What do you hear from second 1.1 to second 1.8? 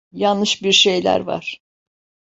var.